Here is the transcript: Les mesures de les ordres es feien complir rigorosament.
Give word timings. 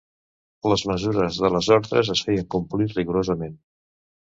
Les 0.73 0.83
mesures 0.93 1.37
de 1.45 1.53
les 1.57 1.71
ordres 1.79 2.13
es 2.17 2.27
feien 2.31 2.51
complir 2.59 2.93
rigorosament. 2.99 3.59